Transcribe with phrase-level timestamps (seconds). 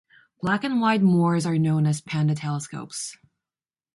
[0.41, 3.15] Black-and-white moors are known as panda telescopes.